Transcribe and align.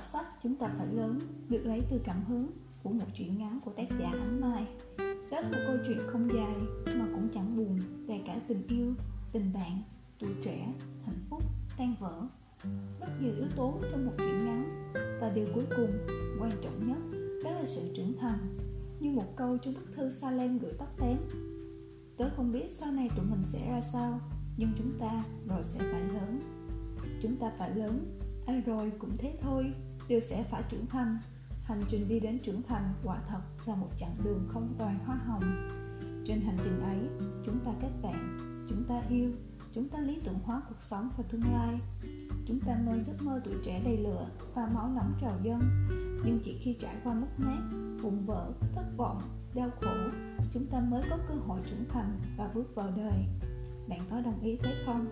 đọc 0.00 0.08
sách 0.12 0.26
Chúng 0.42 0.56
ta 0.56 0.70
phải 0.78 0.86
lớn 0.86 1.18
được 1.48 1.62
lấy 1.64 1.82
từ 1.90 2.00
cảm 2.04 2.24
hứng 2.28 2.50
của 2.82 2.90
một 2.90 3.06
chuyện 3.14 3.38
ngắn 3.38 3.60
của 3.64 3.70
tác 3.76 3.88
giả 4.00 4.10
Ánh 4.10 4.40
Mai. 4.40 4.66
Đó 5.30 5.40
là 5.40 5.48
một 5.48 5.58
câu 5.66 5.76
chuyện 5.86 5.98
không 6.06 6.28
dài 6.34 6.54
mà 6.86 7.06
cũng 7.14 7.28
chẳng 7.34 7.56
buồn 7.56 7.78
về 8.06 8.20
cả 8.26 8.36
tình 8.48 8.66
yêu, 8.68 8.94
tình 9.32 9.52
bạn, 9.54 9.82
tuổi 10.18 10.30
trẻ, 10.42 10.72
hạnh 11.06 11.24
phúc, 11.30 11.42
tan 11.78 11.94
vỡ. 12.00 12.22
Rất 13.00 13.08
nhiều 13.20 13.34
yếu 13.34 13.48
tố 13.56 13.74
trong 13.90 14.06
một 14.06 14.12
chuyện 14.18 14.46
ngắn 14.46 14.92
và 15.20 15.32
điều 15.34 15.46
cuối 15.54 15.64
cùng, 15.76 15.90
quan 16.40 16.50
trọng 16.62 16.88
nhất, 16.88 17.18
đó 17.44 17.50
là 17.50 17.64
sự 17.66 17.92
trưởng 17.96 18.16
thành. 18.20 18.38
Như 19.00 19.10
một 19.10 19.36
câu 19.36 19.58
trong 19.58 19.74
bức 19.74 19.94
thư 19.96 20.10
Salem 20.10 20.58
gửi 20.58 20.72
tóc 20.78 20.88
tém. 21.00 21.18
Tớ 22.16 22.30
không 22.36 22.52
biết 22.52 22.66
sau 22.78 22.92
này 22.92 23.08
tụi 23.16 23.26
mình 23.26 23.42
sẽ 23.52 23.70
ra 23.70 23.80
sao, 23.92 24.20
nhưng 24.56 24.70
chúng 24.78 24.98
ta 24.98 25.24
rồi 25.48 25.62
sẽ 25.62 25.78
phải 25.92 26.00
lớn. 26.00 26.40
Chúng 27.22 27.36
ta 27.36 27.52
phải 27.58 27.76
lớn 27.76 28.20
ai 28.50 28.60
rồi 28.60 28.92
cũng 28.98 29.16
thế 29.18 29.38
thôi 29.40 29.72
đều 30.10 30.20
sẽ 30.20 30.44
phải 30.50 30.62
trưởng 30.68 30.86
thành. 30.86 31.18
Hành 31.62 31.82
trình 31.88 32.08
đi 32.08 32.20
đến 32.20 32.38
trưởng 32.38 32.62
thành 32.62 32.92
quả 33.04 33.18
thật 33.28 33.40
là 33.66 33.74
một 33.74 33.88
chặng 33.98 34.16
đường 34.24 34.48
không 34.52 34.74
toàn 34.78 34.98
hoa 35.06 35.16
hồng. 35.16 35.42
Trên 36.26 36.40
hành 36.40 36.56
trình 36.64 36.80
ấy, 36.80 37.26
chúng 37.46 37.58
ta 37.64 37.70
kết 37.82 37.90
bạn, 38.02 38.36
chúng 38.70 38.84
ta 38.84 39.02
yêu, 39.08 39.32
chúng 39.74 39.88
ta 39.88 39.98
lý 39.98 40.18
tưởng 40.24 40.38
hóa 40.44 40.62
cuộc 40.68 40.82
sống 40.90 41.10
và 41.16 41.24
tương 41.30 41.42
lai. 41.52 41.80
Chúng 42.46 42.60
ta 42.60 42.78
mơ 42.86 42.92
giấc 43.06 43.22
mơ 43.22 43.40
tuổi 43.44 43.54
trẻ 43.64 43.82
đầy 43.84 43.96
lửa 43.96 44.26
và 44.54 44.66
máu 44.74 44.88
nóng 44.88 45.12
trào 45.20 45.38
dâng. 45.42 45.60
Nhưng 46.24 46.40
chỉ 46.44 46.58
khi 46.62 46.76
trải 46.80 46.96
qua 47.04 47.14
mất 47.14 47.28
mát 47.38 47.60
vụn 48.02 48.24
vỡ, 48.26 48.52
thất 48.74 48.84
vọng, 48.96 49.22
đau 49.54 49.70
khổ, 49.80 49.96
chúng 50.52 50.66
ta 50.66 50.80
mới 50.80 51.02
có 51.10 51.18
cơ 51.28 51.34
hội 51.34 51.60
trưởng 51.66 51.84
thành 51.88 52.20
và 52.36 52.50
bước 52.54 52.74
vào 52.74 52.90
đời. 52.96 53.24
Bạn 53.88 54.00
có 54.10 54.20
đồng 54.20 54.40
ý 54.40 54.56
thế 54.62 54.74
không? 54.86 55.06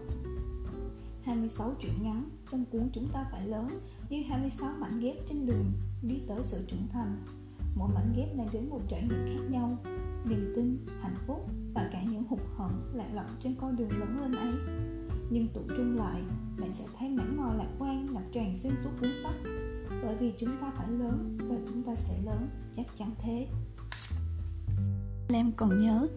26 1.29 1.75
chuyện 1.81 1.93
ngắn, 2.03 2.29
trong 2.51 2.65
cuốn 2.65 2.89
chúng 2.93 3.09
ta 3.13 3.27
phải 3.33 3.47
lớn, 3.47 3.69
như 4.11 4.23
26 4.29 4.71
mảnh 4.79 5.01
ghép 5.01 5.17
trên 5.29 5.47
đường 5.47 5.73
đi 6.03 6.21
tới 6.29 6.39
sự 6.45 6.65
trưởng 6.69 6.87
thành. 6.93 7.17
Mỗi 7.77 7.89
mảnh 7.95 8.13
ghép 8.17 8.37
mang 8.37 8.49
đến 8.53 8.71
một 8.71 8.81
trải 8.89 9.03
nghiệm 9.03 9.25
khác 9.25 9.45
nhau, 9.51 9.77
niềm 10.25 10.53
tin, 10.57 10.87
hạnh 11.01 11.17
phúc 11.27 11.51
và 11.75 11.89
cả 11.93 12.03
những 12.03 12.25
hụt 12.29 12.41
hẫng 12.57 12.81
lạc 12.95 13.09
lõng 13.15 13.31
trên 13.43 13.55
con 13.61 13.77
đường 13.77 13.91
lớn 13.91 14.21
lên 14.21 14.33
ấy. 14.33 14.53
Nhưng 15.31 15.49
tụ 15.49 15.61
trung 15.69 15.97
lại, 15.97 16.23
bạn 16.61 16.73
sẽ 16.73 16.85
thấy 16.99 17.09
mảnh 17.09 17.37
mò 17.37 17.55
lạc 17.59 17.71
quan 17.79 18.15
ngập 18.15 18.23
tràn 18.33 18.57
xuyên 18.63 18.73
suốt 18.85 18.91
cuốn 19.01 19.11
sách. 19.23 19.37
Bởi 20.03 20.17
vì 20.21 20.33
chúng 20.39 20.51
ta 20.61 20.73
phải 20.77 20.89
lớn 20.91 21.39
và 21.49 21.57
chúng 21.69 21.83
ta 21.83 21.95
sẽ 21.95 22.23
lớn, 22.25 22.49
chắc 22.77 22.87
chắn 22.99 23.11
thế. 23.23 23.47
Lam 25.29 25.53
còn 25.57 25.83
nhớ, 25.83 26.09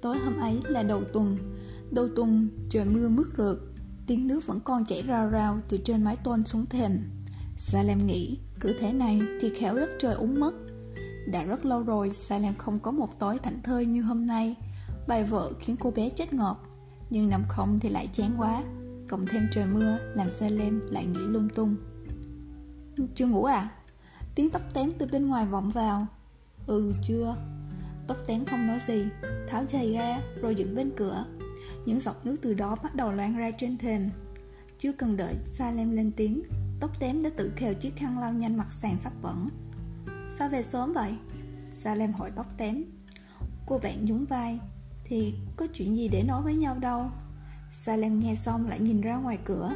Tối 0.00 0.18
hôm 0.18 0.36
ấy 0.40 0.60
là 0.68 0.82
đầu 0.82 1.04
tuần. 1.12 1.36
Đầu 1.90 2.08
tuần 2.16 2.48
trời 2.68 2.84
mưa 2.84 3.08
mướt 3.08 3.26
rượt. 3.36 3.58
Tiếng 4.08 4.26
nước 4.26 4.46
vẫn 4.46 4.60
còn 4.60 4.84
chảy 4.84 5.02
rào 5.02 5.28
rào 5.28 5.58
từ 5.68 5.78
trên 5.84 6.04
mái 6.04 6.16
tôn 6.16 6.44
xuống 6.44 6.66
thềm. 6.66 7.10
Salem 7.56 8.06
nghĩ, 8.06 8.38
cứ 8.60 8.76
thế 8.80 8.92
này 8.92 9.20
thì 9.40 9.50
khéo 9.54 9.76
đất 9.76 9.90
trời 9.98 10.14
úng 10.14 10.40
mất. 10.40 10.54
Đã 11.26 11.44
rất 11.44 11.66
lâu 11.66 11.82
rồi, 11.82 12.10
Salem 12.10 12.54
không 12.54 12.78
có 12.78 12.90
một 12.90 13.18
tối 13.18 13.38
thảnh 13.38 13.62
thơi 13.62 13.86
như 13.86 14.02
hôm 14.02 14.26
nay. 14.26 14.54
Bài 15.08 15.24
vợ 15.24 15.52
khiến 15.60 15.76
cô 15.80 15.90
bé 15.90 16.10
chết 16.10 16.32
ngọt 16.32 16.66
Nhưng 17.10 17.28
nằm 17.28 17.44
không 17.48 17.78
thì 17.78 17.88
lại 17.88 18.08
chán 18.12 18.34
quá. 18.38 18.62
Cộng 19.08 19.26
thêm 19.26 19.48
trời 19.50 19.66
mưa, 19.66 19.98
làm 20.14 20.30
Salem 20.30 20.80
lại 20.90 21.06
nghĩ 21.06 21.20
lung 21.20 21.48
tung. 21.54 21.76
Chưa 23.14 23.26
ngủ 23.26 23.44
à? 23.44 23.68
Tiếng 24.34 24.50
tóc 24.50 24.62
tém 24.74 24.92
từ 24.98 25.06
bên 25.12 25.26
ngoài 25.26 25.46
vọng 25.46 25.70
vào. 25.70 26.06
Ừ 26.66 26.92
chưa. 27.02 27.36
Tóc 28.06 28.16
tém 28.26 28.44
không 28.44 28.66
nói 28.66 28.78
gì, 28.86 29.04
Tháo 29.48 29.64
giày 29.66 29.92
ra, 29.92 30.20
rồi 30.42 30.54
dựng 30.54 30.74
bên 30.74 30.90
cửa 30.96 31.24
những 31.88 32.00
giọt 32.00 32.16
nước 32.24 32.36
từ 32.42 32.54
đó 32.54 32.76
bắt 32.82 32.94
đầu 32.94 33.12
loang 33.12 33.36
ra 33.36 33.50
trên 33.50 33.78
thềm. 33.78 34.10
Chưa 34.78 34.92
cần 34.92 35.16
đợi 35.16 35.34
Salem 35.52 35.90
lên 35.90 36.12
tiếng 36.16 36.42
Tóc 36.80 37.00
tém 37.00 37.22
đã 37.22 37.30
tự 37.36 37.52
khều 37.56 37.74
chiếc 37.74 37.96
khăn 37.96 38.18
lau 38.18 38.32
nhanh 38.32 38.56
mặt 38.56 38.72
sàn 38.72 38.98
sắp 38.98 39.12
bẩn. 39.22 39.48
Sao 40.28 40.48
về 40.48 40.62
sớm 40.62 40.92
vậy? 40.92 41.12
Salem 41.72 42.12
hỏi 42.12 42.30
tóc 42.36 42.46
tém. 42.56 42.84
Cô 43.66 43.78
bạn 43.78 44.04
nhún 44.04 44.24
vai, 44.24 44.60
Thì 45.04 45.34
có 45.56 45.66
chuyện 45.74 45.96
gì 45.96 46.08
để 46.08 46.22
nói 46.22 46.42
với 46.42 46.56
nhau 46.56 46.78
đâu. 46.78 47.10
Salem 47.72 48.20
nghe 48.20 48.34
xong 48.34 48.68
lại 48.68 48.80
nhìn 48.80 49.00
ra 49.00 49.16
ngoài 49.16 49.38
cửa. 49.44 49.74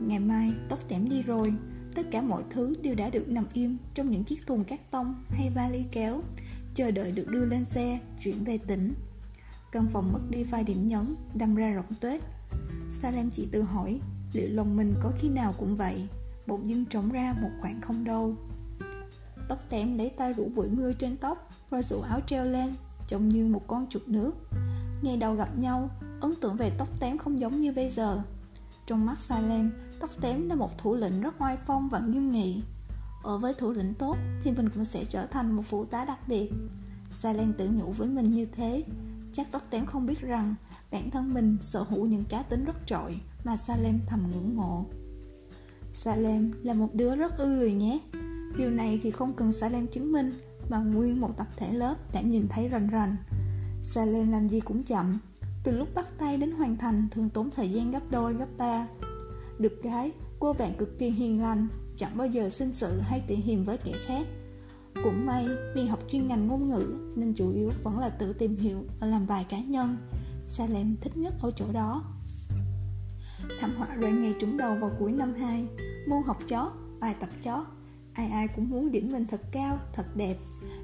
Ngày 0.00 0.18
mai 0.18 0.52
tóc 0.68 0.78
tém 0.88 1.08
đi 1.08 1.22
rồi, 1.22 1.54
Tất 1.94 2.02
cả 2.10 2.20
mọi 2.20 2.42
thứ 2.50 2.74
đều 2.82 2.94
đã 2.94 3.10
được 3.10 3.28
nằm 3.28 3.44
im 3.52 3.76
Trong 3.94 4.10
những 4.10 4.24
chiếc 4.24 4.46
thùng 4.46 4.64
cát 4.64 4.90
tông 4.90 5.24
hay 5.28 5.50
vali 5.54 5.84
kéo, 5.92 6.20
Chờ 6.74 6.90
đợi 6.90 7.12
được 7.12 7.28
đưa 7.28 7.44
lên 7.44 7.64
xe, 7.64 7.98
Chuyển 8.20 8.44
về 8.44 8.58
tỉnh. 8.58 8.94
Căn 9.72 9.86
phòng 9.92 10.12
mất 10.12 10.20
đi 10.30 10.44
vài 10.44 10.64
điểm 10.64 10.86
nhấn, 10.86 11.14
Đâm 11.34 11.54
ra 11.54 11.70
rộng 11.70 11.94
tuyết 12.00 12.20
Salem 12.90 13.30
chỉ 13.30 13.48
tự 13.52 13.62
hỏi, 13.62 14.00
Liệu 14.32 14.48
lòng 14.50 14.76
mình 14.76 14.94
có 15.02 15.12
khi 15.18 15.28
nào 15.28 15.54
cũng 15.58 15.76
vậy? 15.76 16.08
Bỗng 16.46 16.68
dưng 16.68 16.84
trống 16.84 17.08
ra 17.08 17.34
một 17.42 17.50
khoảng 17.60 17.80
không 17.80 18.04
đâu. 18.04 18.34
Tóc 19.48 19.58
tém 19.68 19.98
lấy 19.98 20.10
tay 20.10 20.32
rủ 20.32 20.48
bụi 20.54 20.68
mưa 20.68 20.92
trên 20.92 21.16
tóc 21.16 21.50
Rồi 21.70 21.82
rủ 21.82 22.00
áo 22.00 22.20
treo 22.26 22.44
lên, 22.44 22.74
Trông 23.08 23.28
như 23.28 23.46
một 23.46 23.62
con 23.66 23.86
chuột 23.90 24.08
nước. 24.08 24.32
Ngày 25.02 25.16
đầu 25.16 25.34
gặp 25.34 25.58
nhau, 25.58 25.90
Ấn 26.20 26.34
tượng 26.40 26.56
về 26.56 26.70
tóc 26.78 26.88
tém 27.00 27.18
không 27.18 27.40
giống 27.40 27.60
như 27.60 27.72
bây 27.72 27.90
giờ. 27.90 28.22
Trong 28.86 29.06
mắt 29.06 29.20
Salem, 29.20 29.72
Tóc 30.00 30.10
tém 30.20 30.48
là 30.48 30.54
một 30.54 30.78
thủ 30.78 30.94
lĩnh 30.94 31.20
rất 31.20 31.34
oai 31.38 31.58
phong 31.66 31.88
và 31.88 31.98
nghiêm 31.98 32.30
nghị. 32.30 32.62
Ở 33.22 33.38
với 33.38 33.54
thủ 33.54 33.70
lĩnh 33.70 33.94
tốt 33.94 34.16
Thì 34.42 34.50
mình 34.50 34.68
cũng 34.68 34.84
sẽ 34.84 35.04
trở 35.04 35.26
thành 35.26 35.52
một 35.52 35.62
phụ 35.66 35.84
tá 35.84 36.04
đặc 36.04 36.28
biệt. 36.28 36.52
Salem 37.10 37.52
tự 37.52 37.68
nhủ 37.68 37.92
với 37.92 38.08
mình 38.08 38.30
như 38.30 38.46
thế. 38.46 38.82
Chắc 39.40 39.52
tóc 39.52 39.62
tém 39.70 39.86
không 39.86 40.06
biết 40.06 40.20
rằng 40.20 40.54
bản 40.90 41.10
thân 41.10 41.34
mình 41.34 41.56
sở 41.60 41.82
hữu 41.82 42.06
những 42.06 42.24
cá 42.24 42.42
tính 42.42 42.64
rất 42.64 42.76
trội 42.86 43.20
mà 43.44 43.56
Salem 43.56 44.00
thầm 44.06 44.30
ngưỡng 44.30 44.56
mộ. 44.56 44.84
Salem 45.94 46.52
là 46.62 46.74
một 46.74 46.88
đứa 46.94 47.16
rất 47.16 47.38
ư 47.38 47.54
lười 47.54 47.72
nhé. 47.72 47.98
Điều 48.56 48.70
này 48.70 49.00
thì 49.02 49.10
không 49.10 49.32
cần 49.32 49.52
Salem 49.52 49.86
chứng 49.86 50.12
minh 50.12 50.32
mà 50.68 50.78
nguyên 50.78 51.20
một 51.20 51.36
tập 51.36 51.46
thể 51.56 51.72
lớp 51.72 51.94
đã 52.12 52.20
nhìn 52.20 52.48
thấy 52.48 52.68
rành 52.68 52.88
rành. 52.88 53.16
Salem 53.82 54.32
làm 54.32 54.48
gì 54.48 54.60
cũng 54.60 54.82
chậm, 54.82 55.18
từ 55.64 55.72
lúc 55.72 55.88
bắt 55.94 56.06
tay 56.18 56.36
đến 56.36 56.50
hoàn 56.50 56.76
thành 56.76 57.08
thường 57.10 57.30
tốn 57.30 57.50
thời 57.50 57.70
gian 57.70 57.90
gấp 57.90 58.10
đôi 58.10 58.34
gấp 58.34 58.48
ba. 58.58 58.86
Được 59.58 59.80
cái, 59.82 60.10
cô 60.40 60.52
bạn 60.52 60.74
cực 60.78 60.98
kỳ 60.98 61.10
hiền 61.10 61.42
lành, 61.42 61.68
chẳng 61.96 62.16
bao 62.16 62.26
giờ 62.26 62.50
sinh 62.50 62.72
sự 62.72 63.00
hay 63.00 63.22
tỉ 63.26 63.34
hiềm 63.34 63.64
với 63.64 63.78
kẻ 63.78 63.92
khác. 64.06 64.26
Cũng 64.94 65.26
may 65.26 65.48
vì 65.74 65.86
học 65.86 66.00
chuyên 66.08 66.28
ngành 66.28 66.46
ngôn 66.46 66.68
ngữ 66.68 67.12
nên 67.16 67.34
chủ 67.34 67.50
yếu 67.50 67.70
vẫn 67.82 67.98
là 67.98 68.08
tự 68.08 68.32
tìm 68.32 68.56
hiểu 68.56 68.84
và 69.00 69.06
làm 69.06 69.26
bài 69.26 69.46
cá 69.48 69.58
nhân. 69.58 69.96
Salem 70.48 70.96
thích 71.00 71.16
nhất 71.16 71.34
ở 71.42 71.50
chỗ 71.56 71.64
đó. 71.72 72.04
Thảm 73.60 73.74
họa 73.76 73.94
rơi 73.94 74.12
ngay 74.12 74.34
trúng 74.40 74.56
đầu 74.56 74.76
vào 74.80 74.90
cuối 74.98 75.12
năm 75.12 75.34
2 75.34 75.66
Môn 76.08 76.22
học 76.26 76.38
chó, 76.48 76.72
bài 77.00 77.14
tập 77.20 77.28
chó. 77.42 77.66
Ai 78.12 78.28
ai 78.28 78.48
cũng 78.48 78.70
muốn 78.70 78.90
điểm 78.90 79.12
mình 79.12 79.24
thật 79.26 79.40
cao, 79.52 79.78
thật 79.92 80.16
đẹp. 80.16 80.36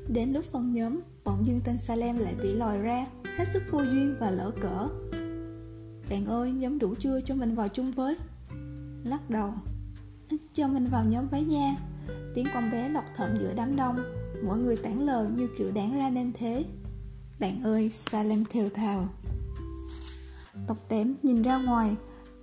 Đến 0.08 0.32
lúc 0.32 0.44
phân 0.52 0.72
nhóm, 0.72 1.00
bỗng 1.24 1.46
dưng 1.46 1.60
tên 1.64 1.78
Salem 1.78 2.16
lại 2.16 2.34
bị 2.42 2.54
lòi 2.54 2.78
ra 2.78 3.06
Hết 3.36 3.48
sức 3.52 3.62
vô 3.70 3.82
duyên 3.82 4.16
và 4.20 4.30
lỡ 4.30 4.50
cỡ. 4.60 4.88
Bạn 6.10 6.26
ơi, 6.26 6.52
nhóm 6.52 6.78
đủ 6.78 6.94
chưa 6.98 7.20
cho 7.20 7.34
mình 7.34 7.54
vào 7.54 7.68
chung 7.68 7.92
với? 7.92 8.16
Lắc 9.04 9.30
đầu. 9.30 9.52
Cho 10.52 10.68
mình 10.68 10.86
vào 10.86 11.04
nhóm 11.04 11.28
với 11.28 11.44
nha 11.44 11.76
Tiếng 12.36 12.47
con 12.54 12.70
bé 12.70 12.88
lọc 12.88 13.04
thẩm 13.16 13.38
giữa 13.41 13.52
đám 13.56 13.76
đông. 13.76 13.97
Mỗi 14.42 14.58
người 14.58 14.76
tản 14.76 15.06
lờ 15.06 15.26
như 15.36 15.48
kiểu 15.58 15.70
đáng 15.70 15.98
ra 15.98 16.10
nên 16.10 16.32
thế. 16.32 16.64
Bạn 17.41 17.62
ơi, 17.62 17.91
Salem 17.91 18.44
thều 18.44 18.69
thào 18.69 19.08
Tóc 20.66 20.76
tém 20.88 21.14
nhìn 21.22 21.42
ra 21.42 21.56
ngoài 21.56 21.97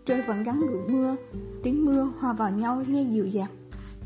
Trời 0.06 0.22
vẫn 0.22 0.44
gắn 0.44 0.59
gượng 0.59 0.94
mưa. 0.94 1.16
Tiếng 1.64 1.86
mưa 1.86 2.12
hòa 2.20 2.34
vào 2.34 2.52
nhau 2.52 2.84
nghe 2.88 3.04
dịu 3.04 3.28
dặt 3.28 3.52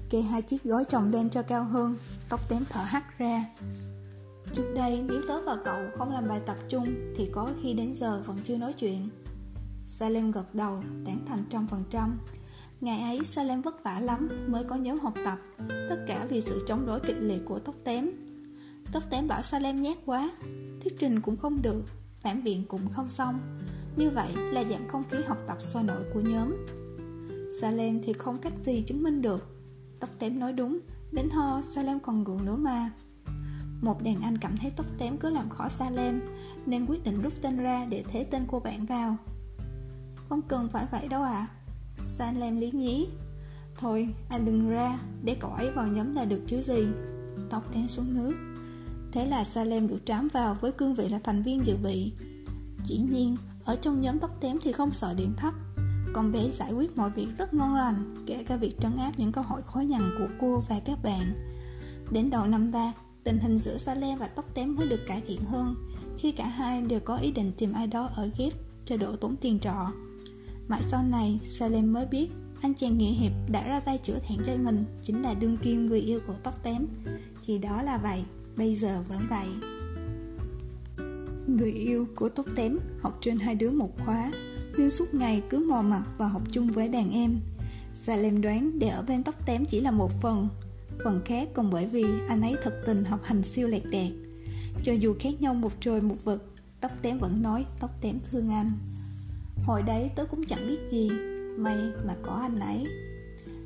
Kê 0.09 0.21
hai 0.21 0.41
chiếc 0.41 0.63
gói 0.63 0.85
chồng 0.85 1.11
lên 1.11 1.29
cho 1.29 1.41
cao 1.41 1.63
hơn 1.63 1.95
Tóc 2.29 2.49
tém 2.49 2.63
thở 2.69 2.81
hắt 2.81 3.17
ra. 3.17 3.45
Trước 4.53 4.73
đây 4.75 5.03
nếu 5.07 5.21
tớ 5.27 5.41
và 5.45 5.57
cậu 5.65 5.79
không 5.97 6.13
làm 6.13 6.27
bài 6.27 6.41
tập 6.45 6.57
chung 6.69 7.13
Thì 7.15 7.29
có 7.33 7.49
khi 7.61 7.73
đến 7.73 7.93
giờ 7.95 8.23
vẫn 8.25 8.37
chưa 8.43 8.57
nói 8.57 8.73
chuyện. 8.73 9.09
Salem 9.87 10.31
gật 10.31 10.55
đầu 10.55 10.83
tán 11.05 11.25
thành 11.27 11.43
trăm 11.49 11.67
phần 11.67 11.83
trăm. 11.89 12.19
Ngày 12.81 13.01
ấy, 13.01 13.23
Salem 13.23 13.61
vất 13.61 13.83
vả 13.83 13.99
lắm 13.99 14.29
mới 14.47 14.63
có 14.63 14.75
nhóm 14.75 14.99
học 14.99 15.13
tập, 15.25 15.37
Tất 15.89 16.03
cả 16.07 16.25
vì 16.29 16.41
sự 16.41 16.63
chống 16.67 16.85
đối 16.85 16.99
kịch 16.99 17.17
liệt 17.19 17.41
của 17.45 17.59
tóc 17.59 17.75
tém. 17.83 18.09
Tóc 18.91 19.03
tém 19.09 19.27
bảo 19.27 19.41
Salem 19.41 19.81
nhát 19.81 19.97
quá, 20.05 20.31
Thuyết 20.81 20.99
trình 20.99 21.21
cũng 21.21 21.37
không 21.37 21.61
được 21.61 21.83
tản 22.23 22.43
biện 22.43 22.63
cũng 22.67 22.89
không 22.89 23.09
xong. 23.09 23.39
Như 23.95 24.09
vậy 24.09 24.31
là 24.35 24.63
giảm 24.63 24.87
không 24.87 25.03
khí 25.09 25.17
học 25.27 25.37
tập 25.47 25.57
sôi 25.61 25.83
nổi 25.83 26.03
của 26.13 26.21
nhóm. 26.21 26.65
Salem 27.61 28.01
thì 28.03 28.13
không 28.13 28.37
cách 28.37 28.53
gì 28.65 28.81
chứng 28.81 29.03
minh 29.03 29.21
được. 29.21 29.57
Tóc 29.99 30.09
tém 30.19 30.39
nói 30.39 30.53
đúng, 30.53 30.79
Đến 31.11 31.29
ho 31.29 31.61
Salem 31.61 31.99
còn 31.99 32.23
gượng 32.23 32.45
nữa 32.45 32.57
mà. 32.59 32.91
Một 33.81 34.03
đàn 34.03 34.21
anh 34.21 34.37
cảm 34.37 34.57
thấy 34.57 34.71
tóc 34.75 34.85
tém 34.97 35.17
cứ 35.17 35.29
làm 35.29 35.49
khó 35.49 35.69
Salem, 35.69 36.21
Nên 36.65 36.85
quyết 36.85 37.03
định 37.03 37.21
rút 37.21 37.33
tên 37.41 37.57
ra 37.57 37.85
để 37.89 38.03
thế 38.07 38.23
tên 38.23 38.45
cô 38.47 38.59
bạn 38.59 38.85
vào. 38.85 39.17
Không 40.29 40.41
cần 40.41 40.69
phải 40.71 40.85
vậy 40.91 41.07
đâu 41.07 41.23
ạ. 41.23 41.31
à. 41.31 41.56
Salem 42.05 42.59
lý 42.59 42.71
nhí. 42.71 43.07
Thôi 43.77 44.09
anh 44.29 44.45
đừng 44.45 44.69
ra 44.69 44.99
Để 45.23 45.35
cậu 45.39 45.51
ấy 45.51 45.71
vào 45.71 45.87
nhóm 45.87 46.15
là 46.15 46.25
được 46.25 46.41
chứ 46.47 46.61
gì. 46.61 46.87
Tóc 47.49 47.73
tém 47.73 47.87
xuống 47.87 48.15
nước. 48.15 48.33
Thế 49.11 49.25
là 49.25 49.43
Salem 49.43 49.87
được 49.87 50.05
trám 50.05 50.27
vào 50.33 50.57
với 50.61 50.71
cương 50.71 50.95
vị 50.95 51.09
là 51.09 51.19
thành 51.23 51.43
viên 51.43 51.65
dự 51.65 51.77
bị. 51.77 52.11
Chỉ 52.85 52.97
nhiên 52.97 53.37
Ở 53.65 53.75
trong 53.75 54.01
nhóm 54.01 54.19
tóc 54.19 54.37
tém 54.41 54.57
thì 54.63 54.71
không 54.71 54.91
sợ 54.91 55.13
điểm 55.13 55.33
thấp. 55.37 55.53
Con 56.13 56.31
bé 56.31 56.51
giải 56.59 56.73
quyết 56.73 56.97
mọi 56.97 57.09
việc 57.09 57.27
rất 57.37 57.53
ngon 57.53 57.75
lành 57.75 58.23
Kể 58.25 58.43
cả 58.43 58.55
việc 58.55 58.79
trấn 58.81 58.95
áp 58.97 59.11
những 59.17 59.31
câu 59.31 59.43
hỏi 59.43 59.61
khó 59.61 59.79
nhằn 59.79 60.01
của 60.17 60.27
cô 60.39 60.63
và 60.69 60.79
các 60.85 61.03
bạn. 61.03 61.35
Đến 62.11 62.29
đầu 62.29 62.47
năm 62.47 62.71
ba, 62.71 62.93
tình 63.23 63.39
hình 63.39 63.59
giữa 63.59 63.77
Salem 63.77 64.19
và 64.19 64.27
tóc 64.27 64.45
tém 64.53 64.75
mới 64.75 64.87
được 64.87 64.99
cải 65.07 65.21
thiện 65.27 65.41
hơn 65.45 65.75
Khi 66.17 66.31
cả 66.31 66.47
hai 66.47 66.81
đều 66.81 66.99
có 66.99 67.17
ý 67.17 67.31
định 67.31 67.51
tìm 67.57 67.73
ai 67.73 67.87
đó 67.87 68.09
ở 68.15 68.29
ghép 68.37 68.53
cho 68.85 68.97
đỡ 68.97 69.15
tốn 69.21 69.35
tiền 69.41 69.59
trọ. 69.59 69.91
Mãi 70.67 70.81
sau 70.87 71.03
này, 71.03 71.39
Salem 71.45 71.93
mới 71.93 72.05
biết 72.05 72.27
anh 72.61 72.73
chàng 72.73 72.97
nghĩa 72.97 73.11
hiệp 73.11 73.31
đã 73.51 73.67
ra 73.67 73.79
tay 73.79 73.99
chữa 74.03 74.19
thẹn 74.27 74.37
cho 74.45 74.53
mình 74.57 74.85
chính 75.03 75.21
là 75.21 75.33
đương 75.33 75.57
kim 75.57 75.85
người 75.85 76.01
yêu 76.01 76.19
của 76.27 76.35
tóc 76.43 76.63
tém 76.63 76.87
Khi 77.41 77.57
đó 77.57 77.81
là 77.81 77.97
vậy, 77.97 78.23
bây 78.55 78.75
giờ 78.75 79.03
vẫn 79.09 79.19
vậy 79.29 79.47
Người 81.47 81.71
yêu 81.71 82.07
của 82.15 82.29
tóc 82.29 82.45
tém 82.55 82.79
học 83.01 83.17
trên 83.21 83.39
hai 83.39 83.55
đứa 83.55 83.71
một 83.71 83.91
khóa 84.05 84.31
nhưng 84.77 84.91
suốt 84.91 85.13
ngày 85.13 85.43
cứ 85.49 85.65
mò 85.69 85.81
mặt 85.81 86.03
và 86.17 86.27
học 86.27 86.41
chung 86.51 86.67
với 86.67 86.89
đàn 86.89 87.11
em. 87.11 87.39
Salem 87.93 88.41
đoán 88.41 88.79
để 88.79 88.87
ở 88.87 89.01
bên 89.01 89.23
tóc 89.23 89.45
tém 89.45 89.65
chỉ 89.65 89.81
là 89.81 89.91
một 89.91 90.11
phần, 90.21 90.47
phần 91.03 91.21
khác 91.25 91.49
còn 91.53 91.69
bởi 91.71 91.85
vì 91.85 92.05
anh 92.27 92.41
ấy 92.41 92.55
thật 92.63 92.81
tình 92.85 93.05
học 93.05 93.19
hành 93.23 93.43
siêu 93.43 93.67
lẹt 93.67 93.83
đẹt. 93.91 94.11
Cho 94.83 94.93
dù 94.93 95.15
khác 95.19 95.41
nhau 95.41 95.53
một 95.53 95.71
trời 95.79 96.01
một 96.01 96.15
vực, 96.23 96.53
tóc 96.81 96.91
tém 97.01 97.19
vẫn 97.19 97.41
nói 97.41 97.65
tóc 97.79 98.01
tém 98.01 98.19
thương 98.31 98.49
anh. 98.49 98.71
Hồi 99.67 99.83
đấy 99.83 100.11
tớ 100.15 100.25
cũng 100.25 100.45
chẳng 100.45 100.67
biết 100.67 100.79
gì, 100.89 101.09
may 101.57 101.77
mà 102.05 102.15
có 102.21 102.31
anh 102.31 102.59
ấy. 102.59 102.85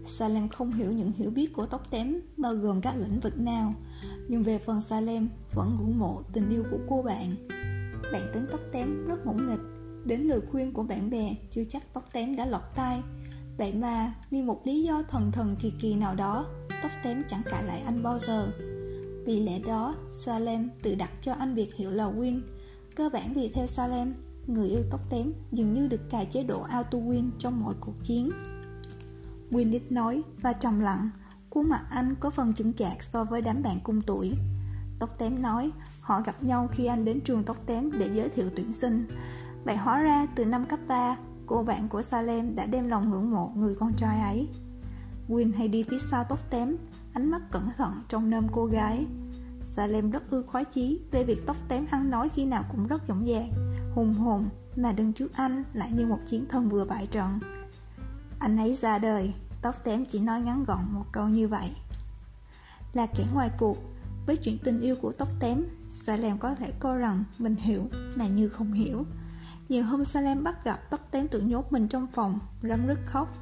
Salem 0.06 0.50
không 0.50 0.72
hiểu 0.72 0.92
những 0.92 1.12
hiểu 1.12 1.30
biết 1.30 1.54
của 1.54 1.66
tóc 1.66 1.92
tém 1.92 2.16
bao 2.38 2.54
gồm 2.54 2.82
các 2.82 2.96
lĩnh 2.98 3.20
vực 3.20 3.40
nào, 3.40 3.74
nhưng 4.28 4.44
về 4.44 4.58
phần 4.58 4.82
Salem 4.82 5.30
vẫn 5.54 5.78
ngủ 5.80 5.94
mộ 5.98 6.22
tình 6.34 6.50
yêu 6.50 6.64
của 6.72 6.80
cô 6.90 7.02
bạn. 7.02 7.32
Bạn 8.14 8.32
tính 8.34 8.46
tóc 8.52 8.60
tém 8.72 9.08
rất 9.08 9.26
ngỗ 9.26 9.34
nghịch, 9.34 9.60
Đến 10.06 10.22
lời 10.22 10.40
khuyên 10.52 10.74
của 10.74 10.84
bạn 10.84 11.10
bè 11.10 11.36
chưa 11.52 11.64
chắc 11.64 11.94
tóc 11.94 12.10
tém 12.14 12.36
đã 12.36 12.46
lọt 12.46 12.62
tai 12.76 13.02
Vậy 13.58 13.74
mà 13.74 14.14
vì 14.30 14.42
một 14.42 14.62
lý 14.66 14.84
do 14.84 15.04
thần 15.10 15.32
thần 15.32 15.56
kỳ 15.62 15.74
kỳ 15.82 15.96
nào 15.96 16.16
đó 16.16 16.46
Tóc 16.82 16.92
tém 17.04 17.24
chẳng 17.28 17.42
cãi 17.46 17.64
lại 17.64 17.82
anh 17.86 18.04
bao 18.04 18.20
giờ 18.20 18.52
Vì 19.26 19.40
lẽ 19.40 19.60
đó 19.60 19.96
Salem 20.14 20.70
tự 20.84 20.96
đặt 20.96 21.12
cho 21.22 21.34
anh 21.34 21.56
việc 21.56 21.76
hiệu 21.76 21.92
là 21.92 22.12
Win 22.12 22.42
Cơ 22.96 23.10
bản 23.14 23.34
vì 23.34 23.50
theo 23.50 23.68
Salem 23.68 24.14
Người 24.48 24.70
yêu 24.70 24.84
tóc 24.92 25.10
tém 25.10 25.34
dường 25.52 25.74
như 25.74 25.88
được 25.88 26.10
cài 26.10 26.26
chế 26.26 26.44
độ 26.44 26.62
auto 26.62 26.98
win 26.98 27.30
trong 27.38 27.64
mọi 27.64 27.74
cuộc 27.80 28.04
chiến. 28.04 28.32
Win 29.52 29.72
ít 29.72 29.92
nói, 29.92 30.24
và 30.42 30.54
trầm 30.54 30.80
lặng, 30.80 31.10
Khuôn 31.50 31.70
mặt 31.70 31.86
anh 31.90 32.16
có 32.20 32.30
phần 32.30 32.54
chững 32.54 32.74
chạc 32.74 33.04
so 33.04 33.24
với 33.24 33.42
đám 33.42 33.64
bạn 33.64 33.80
cùng 33.84 34.02
tuổi. 34.02 34.34
Tóc 35.00 35.18
tém 35.18 35.42
nói, 35.42 35.72
Họ 36.02 36.22
gặp 36.22 36.44
nhau 36.44 36.68
khi 36.72 36.86
anh 36.86 37.06
đến 37.06 37.22
trường 37.22 37.44
tóc 37.44 37.58
tém 37.66 37.92
để 38.00 38.10
giới 38.16 38.30
thiệu 38.30 38.50
tuyển 38.56 38.74
sinh. 38.74 39.08
Vậy 39.64 39.78
hóa 39.78 40.02
ra 40.02 40.28
từ 40.36 40.46
năm 40.46 40.66
cấp 40.66 40.80
3 40.88 41.18
Cô 41.46 41.64
bạn 41.64 41.88
của 41.90 42.02
Salem 42.02 42.56
đã 42.56 42.66
đem 42.66 42.88
lòng 42.88 43.10
ngưỡng 43.10 43.32
mộ 43.32 43.52
người 43.56 43.76
con 43.76 43.94
trai 43.94 44.22
ấy. 44.22 44.48
Win 45.30 45.54
hay 45.58 45.68
đi 45.68 45.84
phía 45.84 46.00
sau 46.00 46.24
tóc 46.24 46.50
tém, 46.50 46.76
Ánh 47.14 47.32
mắt 47.32 47.42
cẩn 47.52 47.70
thận 47.78 47.94
trong 48.10 48.30
nơm 48.30 48.48
cô 48.52 48.66
gái. 48.66 49.06
Salem 49.64 50.12
rất 50.12 50.30
ưa 50.30 50.42
khoái 50.42 50.66
chí 50.66 51.00
Về 51.12 51.24
việc 51.24 51.46
tóc 51.46 51.58
tém 51.68 51.86
ăn 51.92 52.10
nói 52.10 52.30
khi 52.30 52.46
nào 52.46 52.64
cũng 52.72 52.88
rất 52.88 53.02
dõng 53.08 53.26
dạc. 53.28 53.46
Hùng 53.96 54.14
hồn 54.14 54.50
Mà 54.76 54.92
đứng 54.92 55.14
trước 55.14 55.34
anh 55.34 55.64
lại 55.74 55.92
như 55.92 56.06
một 56.06 56.20
chiến 56.28 56.46
thần 56.50 56.70
vừa 56.70 56.86
bại 56.86 57.08
trận 57.08 57.40
Anh 58.40 58.58
ấy 58.58 58.74
ra 58.74 59.00
đời 59.00 59.34
Tóc 59.62 59.84
tém 59.84 60.06
chỉ 60.06 60.20
nói 60.20 60.42
ngắn 60.42 60.64
gọn 60.64 60.86
một 60.90 61.06
câu 61.12 61.28
như 61.28 61.48
vậy 61.48 61.72
Là 62.94 63.06
kẻ 63.06 63.26
ngoài 63.34 63.50
cuộc 63.58 63.78
Với 64.26 64.38
chuyện 64.38 64.58
tình 64.64 64.82
yêu 64.82 64.96
của 65.02 65.12
tóc 65.12 65.28
tém 65.40 65.64
Salem 65.92 66.38
có 66.38 66.56
thể 66.56 66.72
coi 66.80 66.98
rằng 66.98 67.24
mình 67.38 67.56
hiểu 67.56 67.88
Mà 68.16 68.28
như 68.28 68.50
không 68.50 68.74
hiểu 68.74 69.06
nhiều 69.72 69.84
hôm 69.84 70.06
Salem 70.06 70.44
bắt 70.44 70.64
gặp 70.64 70.80
tóc 70.90 71.08
tém 71.12 71.28
tự 71.28 71.42
nhốt 71.42 71.72
mình 71.72 71.88
trong 71.88 72.08
phòng, 72.08 72.40
rấm 72.62 72.88
rứt 72.88 73.00
khóc. 73.06 73.38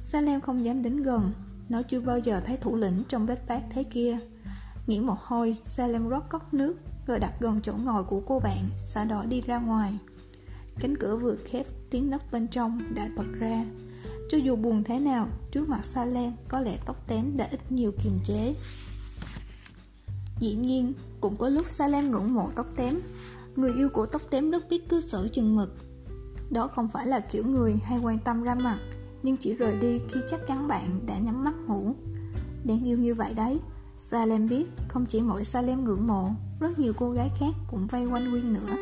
Salem 0.00 0.40
không 0.40 0.64
dám 0.64 0.82
đến 0.82 1.02
gần, 1.02 1.32
nó 1.68 1.82
chưa 1.82 2.00
bao 2.00 2.18
giờ 2.18 2.40
thấy 2.46 2.56
thủ 2.56 2.76
lĩnh 2.76 3.02
trong 3.08 3.26
bếp 3.26 3.48
bát 3.48 3.62
thế 3.70 3.84
kia. 3.84 4.18
Nghĩ 4.86 5.00
một 5.00 5.18
hồi, 5.20 5.56
Salem 5.64 6.08
rót 6.08 6.28
cốc 6.28 6.54
nước, 6.54 6.76
rồi 7.06 7.18
đặt 7.18 7.32
gần 7.40 7.60
chỗ 7.62 7.72
ngồi 7.72 8.04
của 8.04 8.20
cô 8.26 8.40
bạn, 8.40 8.68
sau 8.78 9.04
đó 9.04 9.24
đi 9.24 9.40
ra 9.40 9.58
ngoài. 9.58 9.98
Cánh 10.78 10.96
cửa 10.96 11.16
vừa 11.16 11.36
khép, 11.44 11.66
tiếng 11.90 12.10
nấc 12.10 12.32
bên 12.32 12.48
trong 12.48 12.80
đã 12.94 13.08
bật 13.16 13.26
ra. 13.38 13.64
Cho 14.30 14.38
dù 14.38 14.56
buồn 14.56 14.84
thế 14.84 14.98
nào, 14.98 15.28
trước 15.50 15.68
mặt 15.68 15.84
Salem 15.84 16.32
có 16.48 16.60
lẽ 16.60 16.78
tóc 16.86 17.06
tém 17.06 17.36
đã 17.36 17.48
ít 17.50 17.72
nhiều 17.72 17.92
kiềm 18.04 18.18
chế. 18.24 18.54
Dĩ 20.40 20.54
nhiên, 20.54 20.92
cũng 21.20 21.36
có 21.36 21.48
lúc 21.48 21.66
Salem 21.70 22.10
ngưỡng 22.10 22.34
mộ 22.34 22.50
tóc 22.54 22.66
tém 22.76 23.00
Người 23.56 23.72
yêu 23.72 23.88
của 23.88 24.06
tóc 24.06 24.22
tém 24.30 24.50
rất 24.50 24.68
biết 24.68 24.88
cư 24.88 25.00
xử 25.00 25.28
chừng 25.28 25.56
mực 25.56 25.74
Đó 26.50 26.68
không 26.68 26.88
phải 26.88 27.06
là 27.06 27.20
kiểu 27.20 27.44
người 27.44 27.76
hay 27.84 27.98
quan 28.02 28.18
tâm 28.18 28.42
ra 28.42 28.54
mặt 28.54 28.78
Nhưng 29.22 29.36
chỉ 29.36 29.54
rời 29.54 29.76
đi 29.76 29.98
khi 30.08 30.20
chắc 30.30 30.40
chắn 30.46 30.68
bạn 30.68 31.00
đã 31.06 31.18
nhắm 31.18 31.44
mắt 31.44 31.54
ngủ 31.66 31.94
Đáng 32.64 32.84
yêu 32.84 32.98
như 32.98 33.14
vậy 33.14 33.34
đấy 33.34 33.60
Salem 33.98 34.48
biết 34.48 34.66
không 34.88 35.06
chỉ 35.06 35.20
mỗi 35.20 35.44
Salem 35.44 35.84
ngưỡng 35.84 36.06
mộ 36.06 36.30
rất 36.60 36.78
nhiều 36.78 36.92
cô 36.96 37.10
gái 37.10 37.30
khác 37.38 37.54
cũng 37.70 37.86
vây 37.86 38.06
quanh 38.06 38.30
Quyên 38.30 38.52
nữa. 38.52 38.76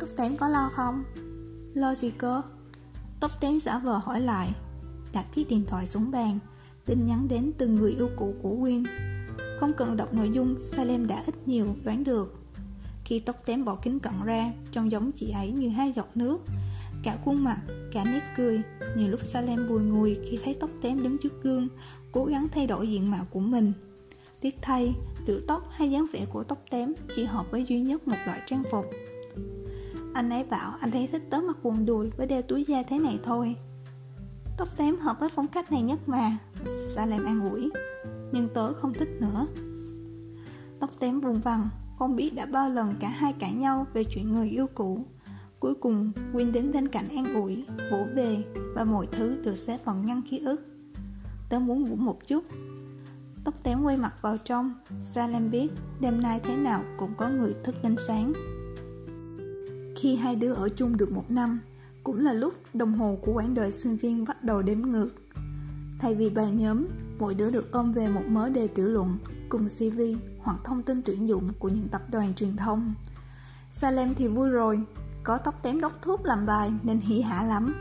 Tóc 0.00 0.08
tém 0.16 0.36
có 0.36 0.48
lo 0.48 0.70
không? 0.72 1.04
Lo 1.74 1.94
gì 1.94 2.10
cơ? 2.10 2.42
Tóc 3.20 3.30
tém 3.40 3.58
giả 3.58 3.78
vờ 3.78 3.98
hỏi 3.98 4.20
lại. 4.20 4.54
Đặt 5.12 5.26
chiếc 5.34 5.48
điện 5.48 5.64
thoại 5.66 5.86
xuống 5.86 6.10
bàn. 6.10 6.38
Tin 6.84 7.06
nhắn 7.06 7.28
đến 7.28 7.52
từ 7.58 7.66
người 7.66 7.92
yêu 7.92 8.10
cũ 8.16 8.34
của 8.42 8.56
Quyên. 8.60 8.84
Không 9.60 9.72
cần 9.72 9.96
đọc 9.96 10.14
nội 10.14 10.30
dung 10.32 10.56
Salem 10.58 11.06
đã 11.06 11.22
ít 11.26 11.48
nhiều 11.48 11.66
đoán 11.84 12.04
được. 12.04 12.34
Khi 13.04 13.18
tóc 13.18 13.36
tém 13.46 13.64
bỏ 13.64 13.76
kính 13.82 13.98
cận 13.98 14.12
ra 14.24 14.52
Trông 14.72 14.92
giống 14.92 15.12
chị 15.12 15.30
ấy 15.30 15.52
như 15.52 15.68
hai 15.68 15.92
giọt 15.92 16.08
nước. 16.14 16.38
Cả 17.02 17.18
khuôn 17.24 17.44
mặt, 17.44 17.58
cả 17.92 18.04
nét 18.04 18.22
cười. 18.36 18.62
Nhiều 18.96 19.08
lúc 19.08 19.20
Salem 19.24 19.68
bùi 19.68 19.82
ngùi 19.82 20.18
khi 20.30 20.38
thấy 20.44 20.54
tóc 20.54 20.70
tém 20.82 21.02
đứng 21.02 21.18
trước 21.18 21.42
gương 21.42 21.68
Cố 22.12 22.24
gắng 22.24 22.48
thay 22.52 22.66
đổi 22.66 22.88
diện 22.88 23.10
mạo 23.10 23.26
của 23.30 23.40
mình. 23.40 23.72
Tiếc 24.40 24.56
thay, 24.62 24.94
kiểu 25.26 25.40
tóc 25.48 25.68
hay 25.70 25.90
dáng 25.90 26.06
vẻ 26.12 26.26
của 26.32 26.44
tóc 26.44 26.58
tém 26.70 26.92
Chỉ 27.14 27.24
hợp 27.24 27.50
với 27.50 27.64
duy 27.64 27.80
nhất 27.80 28.08
một 28.08 28.16
loại 28.26 28.40
trang 28.46 28.62
phục. 28.70 28.84
Anh 30.14 30.30
ấy 30.30 30.44
bảo 30.44 30.74
anh 30.80 30.90
ấy 30.90 31.06
thích 31.06 31.22
tớ 31.30 31.40
mặc 31.40 31.56
quần 31.62 31.86
đùi 31.86 32.10
với 32.10 32.26
đeo 32.26 32.42
túi 32.42 32.64
da 32.64 32.82
thế 32.82 32.98
này 32.98 33.18
thôi. 33.22 33.56
Tóc 34.56 34.68
tém 34.76 34.96
hợp 34.96 35.20
với 35.20 35.28
phong 35.34 35.48
cách 35.48 35.72
này 35.72 35.82
nhất 35.82 36.08
mà 36.08 36.38
Salem 36.94 37.24
an 37.24 37.50
ủi 37.50 37.70
Nhưng 38.32 38.48
tớ 38.54 38.72
không 38.72 38.92
thích 38.94 39.08
nữa. 39.20 39.46
Tóc 40.80 40.90
tém 40.98 41.20
vùng 41.20 41.40
vằng 41.40 41.68
không 41.98 42.16
biết 42.16 42.34
đã 42.34 42.46
bao 42.46 42.68
lần 42.68 42.94
cả 43.00 43.08
hai 43.08 43.32
cãi 43.32 43.52
nhau 43.52 43.86
về 43.94 44.04
chuyện 44.04 44.34
người 44.34 44.50
yêu 44.50 44.66
cũ. 44.74 45.04
Cuối 45.60 45.74
cùng 45.74 46.12
quyên 46.32 46.52
đến 46.52 46.72
bên 46.72 46.88
cạnh 46.88 47.08
an 47.08 47.34
ủi, 47.34 47.64
vỗ 47.90 47.98
về 48.14 48.44
Và 48.74 48.84
mọi 48.84 49.06
thứ 49.12 49.36
được 49.42 49.56
xếp 49.56 49.84
vào 49.84 49.96
ngăn 49.96 50.22
ký 50.30 50.38
ức. 50.38 50.60
Tớ 51.48 51.58
muốn 51.58 51.84
ngủ 51.84 51.96
một 51.96 52.26
chút. 52.26 52.44
Tóc 53.46 53.54
tém 53.62 53.82
quay 53.82 53.96
mặt 53.96 54.14
vào 54.22 54.36
trong 54.44 54.74
Salem 55.00 55.50
biết 55.50 55.68
đêm 56.00 56.20
nay 56.20 56.40
thế 56.44 56.56
nào 56.56 56.84
cũng 56.98 57.14
có 57.14 57.28
người 57.28 57.54
thức 57.64 57.74
đến 57.82 57.96
sáng 58.06 58.32
Khi 59.96 60.16
hai 60.16 60.36
đứa 60.36 60.54
ở 60.54 60.68
chung 60.68 60.96
được 60.96 61.12
một 61.12 61.30
năm 61.30 61.60
Cũng 62.04 62.24
là 62.24 62.32
lúc 62.32 62.54
đồng 62.74 62.94
hồ 62.94 63.18
của 63.22 63.32
quãng 63.32 63.54
đời 63.54 63.70
sinh 63.70 63.96
viên 63.96 64.24
bắt 64.24 64.42
đầu 64.42 64.62
đếm 64.62 64.80
ngược 64.80 65.08
Thay 65.98 66.14
vì 66.14 66.30
bài 66.30 66.50
nhóm, 66.50 66.86
mỗi 67.18 67.34
đứa 67.34 67.50
được 67.50 67.72
ôm 67.72 67.92
về 67.92 68.08
một 68.08 68.26
mớ 68.26 68.48
đề 68.48 68.68
tiểu 68.68 68.88
luận 68.88 69.18
cùng 69.48 69.68
CV 69.68 70.00
hoặc 70.42 70.56
thông 70.64 70.82
tin 70.82 71.02
tuyển 71.02 71.28
dụng 71.28 71.52
của 71.58 71.68
những 71.68 71.88
tập 71.88 72.02
đoàn 72.10 72.34
truyền 72.34 72.56
thông. 72.56 72.94
Salem 73.70 74.14
thì 74.14 74.28
vui 74.28 74.50
rồi, 74.50 74.80
có 75.22 75.38
tóc 75.38 75.62
tém 75.62 75.80
đốc 75.80 76.02
thuốc 76.02 76.24
làm 76.24 76.46
bài 76.46 76.72
nên 76.82 77.00
hỉ 77.00 77.20
hả 77.20 77.42
lắm. 77.42 77.74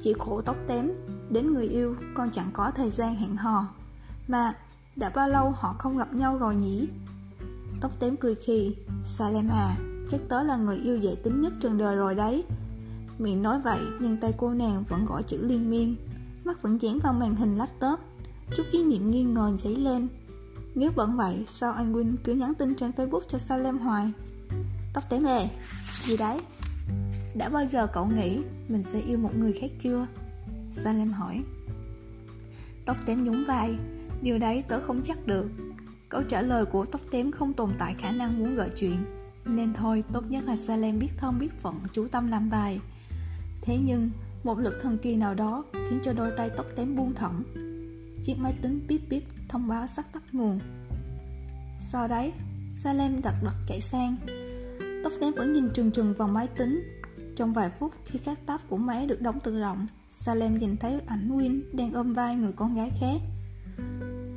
Chỉ 0.00 0.14
khổ 0.18 0.42
tóc 0.42 0.56
tém, 0.66 0.90
đến 1.30 1.52
người 1.52 1.68
yêu 1.68 1.96
con 2.14 2.30
chẳng 2.30 2.50
có 2.52 2.70
thời 2.70 2.90
gian 2.90 3.16
hẹn 3.16 3.36
hò. 3.36 3.66
Mà 4.28 4.54
đã 4.98 5.10
bao 5.14 5.28
lâu 5.28 5.50
họ 5.50 5.74
không 5.78 5.98
gặp 5.98 6.14
nhau 6.14 6.38
rồi 6.38 6.56
nhỉ? 6.56 6.88
Tóc 7.80 7.92
tém 8.00 8.16
cười 8.16 8.34
khì, 8.34 8.76
Salem 9.04 9.48
à, 9.48 9.76
chắc 10.10 10.20
tớ 10.28 10.42
là 10.42 10.56
người 10.56 10.76
yêu 10.76 10.98
dễ 10.98 11.14
tính 11.14 11.40
nhất 11.40 11.52
trần 11.60 11.78
đời 11.78 11.96
rồi 11.96 12.14
đấy. 12.14 12.44
Miệng 13.18 13.42
nói 13.42 13.60
vậy 13.60 13.80
nhưng 14.00 14.16
tay 14.16 14.34
cô 14.36 14.54
nàng 14.54 14.84
vẫn 14.88 15.06
gõ 15.06 15.22
chữ 15.22 15.44
liên 15.44 15.70
miên, 15.70 15.96
mắt 16.44 16.62
vẫn 16.62 16.82
dán 16.82 16.98
vào 16.98 17.12
màn 17.12 17.36
hình 17.36 17.58
laptop. 17.58 18.00
Chút 18.56 18.64
ý 18.72 18.84
niệm 18.84 19.10
nghi 19.10 19.24
ngờ 19.24 19.56
dấy 19.56 19.76
lên 19.76 20.08
nếu 20.78 20.90
vẫn 20.90 21.16
vậy, 21.16 21.44
sao 21.46 21.72
anh 21.72 21.92
Win 21.92 22.16
cứ 22.24 22.34
nhắn 22.34 22.54
tin 22.54 22.74
trên 22.74 22.90
Facebook 22.90 23.20
cho 23.28 23.38
Salem 23.38 23.78
hoài? 23.78 24.12
Tóc 24.94 25.04
tém 25.08 25.24
về, 25.24 25.50
gì 26.04 26.16
đấy? 26.16 26.40
Đã 27.34 27.48
bao 27.48 27.66
giờ 27.66 27.86
cậu 27.86 28.06
nghĩ 28.06 28.38
mình 28.68 28.82
sẽ 28.82 29.00
yêu 29.00 29.18
một 29.18 29.36
người 29.36 29.52
khác 29.52 29.70
chưa? 29.82 30.06
Salem 30.72 31.08
hỏi 31.08 31.42
Tóc 32.84 32.96
tém 33.06 33.24
nhún 33.24 33.44
vai 33.44 33.78
Điều 34.22 34.38
đấy 34.38 34.64
tớ 34.68 34.78
không 34.78 35.00
chắc 35.04 35.26
được. 35.26 35.46
Câu 36.08 36.22
trả 36.22 36.42
lời 36.42 36.64
của 36.64 36.84
tóc 36.84 37.00
tém 37.10 37.30
không 37.30 37.52
tồn 37.52 37.70
tại 37.78 37.94
khả 37.98 38.10
năng 38.10 38.38
muốn 38.38 38.56
gợi 38.56 38.70
chuyện. 38.76 39.04
Nên 39.44 39.72
thôi 39.74 40.04
tốt 40.12 40.24
nhất 40.28 40.44
là 40.44 40.56
Salem 40.56 40.98
biết 40.98 41.08
thân 41.16 41.38
biết 41.38 41.50
phận 41.62 41.74
chú 41.92 42.06
tâm 42.06 42.28
làm 42.30 42.50
bài. 42.50 42.80
Thế 43.62 43.78
nhưng 43.84 44.10
một 44.44 44.58
lực 44.58 44.78
thần 44.82 44.98
kỳ 44.98 45.16
nào 45.16 45.34
đó 45.34 45.64
khiến 45.72 45.98
cho 46.02 46.12
đôi 46.12 46.30
tay 46.36 46.50
tóc 46.56 46.66
tém 46.76 46.96
buông 46.96 47.14
thõng. 47.14 47.42
Chiếc 48.22 48.34
máy 48.38 48.54
tính 48.62 48.80
bíp 48.88 49.00
bíp 49.08 49.22
thông 49.48 49.68
báo 49.68 49.86
sắp 49.86 50.04
tắt 50.12 50.22
nguồn. 50.32 50.58
Sau 51.80 52.08
đấy, 52.08 52.32
Salem 52.76 53.22
đặt 53.22 53.34
đặt 53.44 53.54
chạy 53.66 53.80
sang. 53.80 54.16
Tóc 55.04 55.12
tém 55.20 55.34
vẫn 55.34 55.52
nhìn 55.52 55.70
trừng 55.74 55.90
trừng 55.90 56.14
vào 56.18 56.28
máy 56.28 56.46
tính. 56.46 56.82
Trong 57.36 57.52
vài 57.52 57.70
phút 57.78 57.92
khi 58.04 58.18
các 58.18 58.46
tab 58.46 58.60
của 58.68 58.76
máy 58.76 59.06
được 59.06 59.22
đóng 59.22 59.40
tự 59.40 59.60
động 59.60 59.86
Salem 60.10 60.58
nhìn 60.58 60.76
thấy 60.76 61.00
ảnh 61.06 61.28
Win 61.30 61.60
đang 61.72 61.92
ôm 61.92 62.14
vai 62.14 62.36
người 62.36 62.52
con 62.52 62.74
gái 62.74 62.90
khác. 63.00 63.20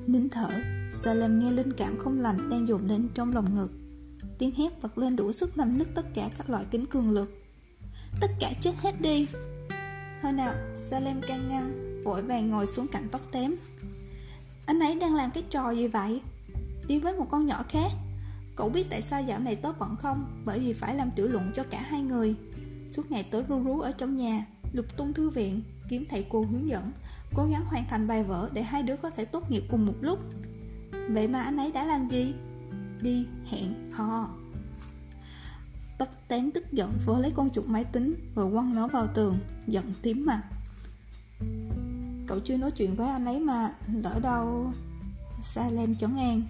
Nín 0.08 0.30
thở 0.30 0.50
Salem 0.92 1.40
nghe 1.40 1.52
linh 1.52 1.74
cảm 1.74 1.98
không 1.98 2.20
lành 2.20 2.50
đang 2.50 2.68
dồn 2.68 2.88
lên 2.88 3.10
trong 3.14 3.34
lòng 3.34 3.56
ngực. 3.56 3.70
Tiếng 4.38 4.56
hét 4.56 4.82
bật 4.82 4.98
lên 4.98 5.16
đủ 5.16 5.32
sức 5.32 5.58
làm 5.58 5.78
nứt 5.78 5.88
tất 5.96 6.06
cả 6.14 6.30
các 6.38 6.50
loại 6.50 6.66
kính 6.72 6.86
cường 6.86 7.12
lực. 7.12 7.38
Tất 8.22 8.32
cả 8.40 8.54
chết 8.62 8.72
hết 8.82 9.02
đi. 9.02 9.28
Thôi 10.22 10.32
nào 10.32 10.54
Salem 10.78 11.22
can 11.28 11.50
ngăn, 11.50 12.02
Vội 12.04 12.22
vàng 12.22 12.50
ngồi 12.50 12.68
xuống 12.68 12.88
cạnh 12.88 13.08
tóc 13.12 13.22
tém 13.32 13.56
Anh 14.66 14.80
ấy 14.80 14.96
đang 14.96 15.16
làm 15.16 15.32
cái 15.32 15.44
trò 15.50 15.72
gì 15.72 15.88
vậy? 15.88 16.22
Đi 16.88 17.00
với 17.00 17.14
một 17.16 17.28
con 17.32 17.46
nhỏ 17.46 17.66
khác. 17.70 17.92
Cậu 18.56 18.70
biết 18.70 18.88
tại 18.90 19.02
sao 19.02 19.22
dạo 19.22 19.40
này 19.40 19.56
tớ 19.56 19.74
bận 19.80 19.96
không? 20.02 20.42
Bởi 20.46 20.60
vì 20.60 20.74
phải 20.74 20.96
làm 20.96 21.12
tiểu 21.16 21.28
luận 21.28 21.52
cho 21.54 21.64
cả 21.64 21.82
hai 21.82 22.02
người. 22.02 22.36
Suốt 22.92 23.12
ngày 23.12 23.24
tớ 23.24 23.44
ru 23.50 23.64
rú 23.64 23.80
ở 23.80 23.92
trong 23.92 24.18
nhà, 24.18 24.46
Lục 24.74 24.86
tung 24.98 25.14
thư 25.14 25.30
viện. 25.30 25.62
Kiếm 25.92 26.06
thầy 26.10 26.26
cô 26.30 26.46
hướng 26.52 26.70
dẫn, 26.70 26.92
Cố 27.34 27.46
gắng 27.52 27.66
hoàn 27.66 27.86
thành 27.90 28.08
bài 28.08 28.24
vở 28.24 28.50
để 28.54 28.62
hai 28.62 28.84
đứa 28.84 28.96
có 28.98 29.10
thể 29.10 29.26
tốt 29.26 29.52
nghiệp 29.52 29.64
cùng 29.70 29.86
một 29.86 29.94
lúc. 30.02 30.20
Vậy 31.10 31.28
mà 31.28 31.42
anh 31.42 31.58
ấy 31.58 31.72
đã 31.72 31.86
làm 31.86 32.10
gì? 32.10 32.34
Đi 33.02 33.26
hẹn 33.50 33.92
hò. 33.92 34.30
Tóc 35.98 36.08
tán 36.28 36.52
tức 36.52 36.72
giận 36.72 36.92
vớ 37.06 37.20
lấy 37.20 37.32
con 37.36 37.50
chuột 37.50 37.66
máy 37.68 37.84
tính 37.84 38.32
Rồi 38.36 38.52
quăng 38.52 38.76
nó 38.76 38.88
vào 38.88 39.08
tường, 39.08 39.40
Giận 39.68 39.94
tím 40.02 40.26
mặt. 40.26 40.42
Cậu 42.28 42.40
chưa 42.40 42.58
nói 42.58 42.72
chuyện 42.72 42.96
với 42.96 43.08
anh 43.08 43.26
ấy 43.26 43.40
mà 43.40 43.74
Lỡ 43.94 44.20
đâu 44.24 44.72
Salem 45.44 45.96
chấn 45.96 46.18
an. 46.18 46.42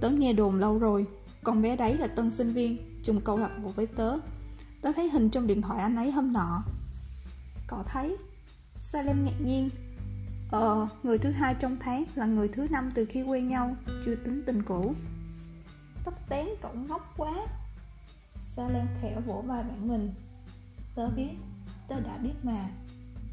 Tớ 0.00 0.10
nghe 0.10 0.32
đồn 0.32 0.56
lâu 0.56 0.78
rồi, 0.78 1.06
Con 1.42 1.62
bé 1.62 1.76
đấy 1.76 1.98
là 1.98 2.06
tân 2.06 2.30
sinh 2.30 2.52
viên 2.52 2.78
Trùng 3.02 3.20
câu 3.20 3.38
lạc 3.38 3.58
bộ 3.62 3.68
với 3.68 3.86
tớ. 3.86 4.18
Tớ 4.80 4.92
thấy 4.92 5.10
hình 5.10 5.30
trong 5.30 5.46
điện 5.46 5.62
thoại 5.62 5.80
anh 5.80 5.96
ấy 5.96 6.10
hôm 6.12 6.32
nọ. 6.32 6.62
Cậu 7.68 7.82
thấy? 7.82 8.16
Salem 8.92 9.24
ngạc 9.24 9.40
nhiên. 9.40 9.70
Ờ, 10.50 10.88
người 11.02 11.18
thứ 11.18 11.30
hai 11.30 11.54
trong 11.54 11.76
tháng 11.80 12.04
là 12.14 12.26
người 12.26 12.48
thứ 12.48 12.66
năm 12.70 12.90
từ 12.94 13.04
khi 13.04 13.22
quen 13.22 13.48
nhau 13.48 13.76
Chưa 14.04 14.14
tính 14.14 14.42
tình 14.46 14.62
cũ. 14.62 14.94
Tóc 16.04 16.28
tén 16.28 16.46
cậu 16.62 16.72
ngốc 16.88 17.14
quá. 17.16 17.46
Salem 18.56 18.86
khẽ 19.02 19.20
vỗ 19.26 19.44
vai 19.46 19.62
bạn 19.62 19.88
mình. 19.88 20.10
Tớ 20.94 21.08
biết, 21.08 21.30
tớ 21.88 22.00
đã 22.00 22.18
biết 22.18 22.32
mà. 22.42 22.70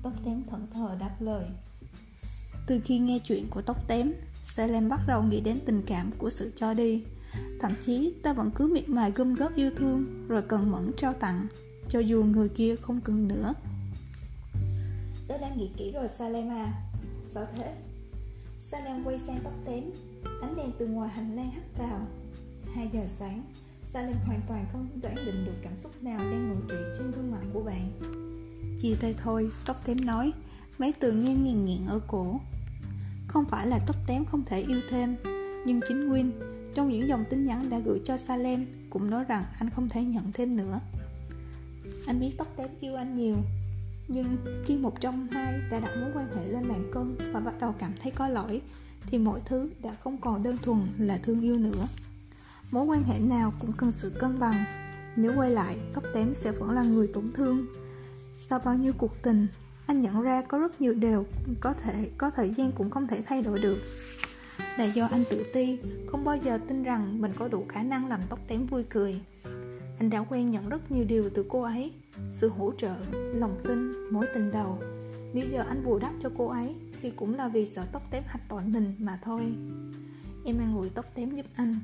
Tóc 0.03 0.13
tém 0.25 0.43
thận 0.49 0.67
thờ 0.73 0.97
đáp 0.99 1.15
lời. 1.19 1.45
Từ 2.67 2.79
khi 2.85 2.99
nghe 2.99 3.19
chuyện 3.19 3.47
của 3.49 3.61
tóc 3.61 3.87
tém 3.87 4.13
Salem 4.43 4.89
bắt 4.89 4.99
đầu 5.07 5.23
nghĩ 5.23 5.41
đến 5.41 5.59
tình 5.65 5.81
cảm 5.85 6.11
của 6.17 6.29
sự 6.29 6.51
cho 6.55 6.73
đi. 6.73 7.03
Thậm 7.61 7.71
chí 7.85 8.13
ta 8.23 8.33
vẫn 8.33 8.51
cứ 8.51 8.71
miệt 8.73 8.89
mài 8.89 9.11
gom 9.11 9.35
góp 9.35 9.55
yêu 9.55 9.71
thương 9.77 10.27
Rồi 10.27 10.41
cần 10.41 10.71
mẫn 10.71 10.91
trao 10.97 11.13
tặng 11.13 11.47
Cho 11.89 11.99
dù 11.99 12.23
người 12.23 12.49
kia 12.49 12.75
không 12.75 13.01
cần 13.01 13.27
nữa. 13.27 13.53
Tớ 15.27 15.37
đã 15.37 15.49
nghĩ 15.55 15.69
kỹ 15.77 15.91
rồi 15.91 16.07
Salem 16.07 16.49
à 16.49 16.73
Sao 17.33 17.45
thế? 17.55 17.73
Salem 18.59 19.03
quay 19.03 19.17
sang 19.17 19.39
tóc 19.43 19.53
tém 19.65 19.83
Ánh 20.41 20.55
đèn 20.55 20.71
từ 20.79 20.87
ngoài 20.87 21.09
hành 21.09 21.35
lang 21.35 21.51
hắt 21.51 21.63
vào. 21.77 22.07
2 22.75 22.89
giờ 22.93 23.05
sáng 23.07 23.43
Salem 23.93 24.15
hoàn 24.25 24.41
toàn 24.47 24.65
không 24.71 24.87
đoán 25.01 25.15
định 25.15 25.45
được 25.45 25.55
cảm 25.61 25.79
xúc 25.79 26.03
nào 26.03 26.17
đang 26.17 26.49
ngồi 26.49 26.57
trị 26.69 26.75
trên 26.97 27.11
gương 27.11 27.31
mặt 27.31 27.41
của 27.53 27.63
bạn. 27.63 27.91
Chia 28.81 28.95
tay 29.01 29.15
thôi, 29.23 29.49
tóc 29.65 29.85
tém 29.85 30.05
nói. 30.05 30.33
Mấy 30.77 30.93
từ 30.99 31.11
nghe 31.11 31.33
nghiền 31.33 31.65
nghiện 31.65 31.85
ở 31.87 31.99
cổ. 32.07 32.39
Không 33.27 33.45
phải 33.45 33.67
là 33.67 33.79
tóc 33.87 33.95
tém 34.07 34.25
không 34.25 34.43
thể 34.45 34.61
yêu 34.61 34.81
thêm 34.89 35.15
Nhưng 35.65 35.79
chính 35.87 36.09
Win 36.09 36.31
Trong 36.75 36.89
những 36.91 37.07
dòng 37.07 37.23
tin 37.29 37.45
nhắn 37.45 37.69
đã 37.69 37.79
gửi 37.79 38.01
cho 38.05 38.17
Salem 38.17 38.65
Cũng 38.89 39.09
nói 39.09 39.23
rằng 39.23 39.43
anh 39.59 39.69
không 39.69 39.89
thể 39.89 40.03
nhận 40.03 40.31
thêm 40.31 40.57
nữa. 40.57 40.79
Anh 42.07 42.19
biết 42.19 42.31
tóc 42.37 42.47
tém 42.55 42.69
yêu 42.79 42.95
anh 42.95 43.15
nhiều 43.15 43.35
nhưng 44.07 44.37
khi 44.65 44.77
một 44.77 45.01
trong 45.01 45.27
hai 45.27 45.61
đã 45.71 45.79
đặt 45.79 45.91
mối 46.01 46.11
quan 46.13 46.27
hệ 46.35 46.47
lên 46.47 46.69
bàn 46.69 46.89
cân 46.93 47.15
Và 47.33 47.39
bắt 47.39 47.53
đầu 47.59 47.75
cảm 47.79 47.91
thấy 48.03 48.11
có 48.11 48.27
lỗi 48.27 48.61
Thì 49.07 49.17
mọi 49.17 49.41
thứ 49.45 49.69
đã 49.81 49.95
không 50.03 50.17
còn 50.17 50.43
đơn 50.43 50.57
thuần 50.61 50.79
là 50.97 51.17
thương 51.17 51.41
yêu 51.41 51.57
nữa. 51.57 51.87
Mối 52.71 52.85
quan 52.85 53.03
hệ 53.03 53.19
nào 53.19 53.53
cũng 53.59 53.71
cần 53.77 53.91
sự 53.91 54.09
cân 54.19 54.39
bằng. 54.39 54.63
Nếu 55.15 55.33
quay 55.35 55.49
lại, 55.49 55.77
tóc 55.93 56.03
tém 56.13 56.35
sẽ 56.35 56.51
vẫn 56.51 56.71
là 56.71 56.83
người 56.83 57.07
tổn 57.13 57.31
thương. 57.33 57.65
Sau 58.37 58.59
bao 58.59 58.75
nhiêu 58.75 58.93
cuộc 58.97 59.21
tình, 59.21 59.47
anh 59.85 60.01
nhận 60.01 60.21
ra 60.21 60.41
có 60.41 60.57
rất 60.57 60.81
nhiều 60.81 60.93
điều 60.93 61.25
có 61.59 61.73
thể 61.73 62.09
có 62.17 62.29
thời 62.29 62.49
gian 62.49 62.71
cũng 62.71 62.89
không 62.89 63.07
thể 63.07 63.21
thay 63.25 63.41
đổi 63.41 63.59
được. 63.59 63.77
Là 64.77 64.85
do 64.85 65.07
anh 65.11 65.23
tự 65.29 65.43
ti, 65.53 65.79
không 66.07 66.23
bao 66.23 66.37
giờ 66.37 66.59
tin 66.67 66.83
rằng 66.83 67.21
mình 67.21 67.31
có 67.39 67.47
đủ 67.47 67.65
khả 67.69 67.83
năng 67.83 68.07
làm 68.07 68.19
tóc 68.29 68.39
tém 68.47 68.65
vui 68.65 68.83
cười. 68.89 69.21
Anh 69.99 70.09
đã 70.09 70.19
quen 70.29 70.51
nhận 70.51 70.69
rất 70.69 70.91
nhiều 70.91 71.05
điều 71.05 71.29
từ 71.29 71.45
cô 71.49 71.61
ấy. 71.61 71.91
Sự 72.31 72.49
hỗ 72.49 72.71
trợ, 72.77 72.95
lòng 73.11 73.59
tin, 73.63 73.91
mối 74.11 74.25
tình 74.33 74.51
đầu. 74.51 74.79
Nếu 75.33 75.45
giờ 75.51 75.63
anh 75.67 75.85
bù 75.85 75.99
đắp 75.99 76.13
cho 76.21 76.29
cô 76.37 76.47
ấy 76.47 76.75
Thì 77.01 77.11
cũng 77.11 77.35
là 77.35 77.47
vì 77.47 77.65
sợ 77.65 77.83
tóc 77.91 78.01
tém 78.11 78.23
hạch 78.27 78.49
tội 78.49 78.61
mình 78.65 78.95
mà 78.97 79.19
thôi. 79.23 79.41
Em 80.45 80.59
an 80.59 80.77
ủi 80.77 80.89
tóc 80.89 81.05
tém 81.15 81.35
giúp 81.35 81.45
anh. 81.55 81.75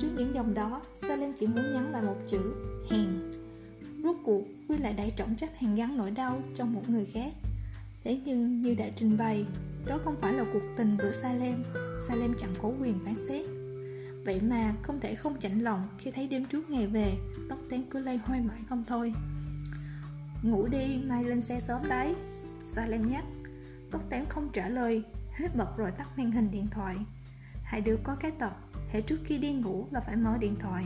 Trước 0.00 0.08
những 0.16 0.34
dòng 0.34 0.54
đó, 0.54 0.82
Salem 1.02 1.32
chỉ 1.32 1.46
muốn 1.46 1.72
nhắn 1.72 1.92
lại 1.92 2.02
một 2.02 2.16
chữ 2.26 2.54
hèn. 2.90 3.30
Rốt 4.04 4.16
cuộc, 4.24 4.42
Quy 4.68 4.78
lại 4.78 4.92
đẩy 4.92 5.12
trọng 5.16 5.36
trách 5.36 5.58
hàng 5.58 5.76
gắn 5.76 5.96
nỗi 5.96 6.10
đau 6.10 6.42
cho 6.54 6.64
một 6.64 6.82
người 6.88 7.06
khác. 7.06 7.32
Thế 8.04 8.20
nhưng 8.24 8.62
như 8.62 8.74
đã 8.74 8.88
trình 8.96 9.16
bày, 9.18 9.46
đó 9.86 9.98
không 10.04 10.16
phải 10.20 10.32
là 10.32 10.44
cuộc 10.52 10.62
tình 10.76 10.96
của 11.02 11.10
Salem 11.22 11.62
Salem 12.08 12.34
chẳng 12.38 12.54
có 12.62 12.72
quyền 12.80 12.98
phán 13.04 13.14
xét. 13.28 13.46
Vậy 14.24 14.40
mà 14.40 14.74
không 14.82 15.00
thể 15.00 15.14
không 15.14 15.40
chạnh 15.40 15.58
lòng 15.58 15.88
khi 15.98 16.10
thấy 16.10 16.28
đêm 16.28 16.44
trước 16.44 16.70
ngày 16.70 16.86
về 16.86 17.14
Tóc 17.48 17.58
tén 17.70 17.84
cứ 17.90 17.98
lây 17.98 18.16
hoay 18.16 18.40
mãi 18.40 18.60
không 18.68 18.84
thôi. 18.86 19.12
Ngủ 20.42 20.68
đi, 20.68 21.02
mai 21.04 21.24
lên 21.24 21.40
xe 21.40 21.60
sớm 21.60 21.88
đấy. 21.88 22.14
Salem 22.72 23.08
nhắc. 23.08 23.24
Tóc 23.90 24.02
tén 24.10 24.24
không 24.28 24.48
trả 24.52 24.68
lời 24.68 25.04
Hết 25.34 25.56
bật 25.56 25.76
rồi 25.76 25.90
tắt 25.90 26.08
màn 26.18 26.30
hình 26.30 26.50
điện 26.50 26.66
thoại. 26.70 26.96
Hai 27.62 27.80
đứa 27.80 27.96
có 28.02 28.16
cái 28.20 28.30
tật 28.30 28.52
hãy 28.92 29.02
trước 29.02 29.20
khi 29.24 29.38
đi 29.38 29.52
ngủ 29.52 29.86
là 29.90 30.00
phải 30.00 30.16
mở 30.16 30.38
điện 30.40 30.56
thoại 30.60 30.84